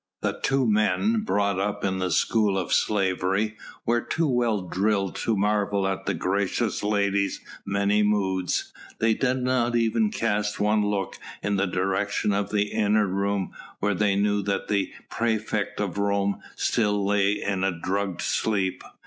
The 0.23 0.39
two 0.41 0.65
men 0.65 1.19
brought 1.25 1.59
up 1.59 1.85
in 1.85 1.99
the 1.99 2.09
school 2.09 2.57
of 2.57 2.73
slavery, 2.73 3.55
were 3.85 4.01
too 4.01 4.25
well 4.27 4.61
drilled 4.61 5.15
to 5.17 5.37
marvel 5.37 5.87
at 5.87 6.07
the 6.07 6.15
gracious 6.15 6.81
lady's 6.81 7.39
many 7.67 8.01
moods; 8.01 8.73
they 8.97 9.13
did 9.13 9.43
not 9.43 9.75
even 9.75 10.09
cast 10.09 10.59
one 10.59 10.83
look 10.83 11.19
in 11.43 11.55
the 11.57 11.67
direction 11.67 12.33
of 12.33 12.49
the 12.49 12.71
inner 12.71 13.05
room 13.05 13.51
where 13.77 13.93
they 13.93 14.15
knew 14.15 14.41
that 14.41 14.69
the 14.69 14.91
praefect 15.11 15.79
of 15.79 15.99
Rome 15.99 16.39
still 16.55 17.05
lay 17.05 17.33
in 17.39 17.63
a 17.63 17.69
drugged 17.71 18.21
sleep. 18.23 18.83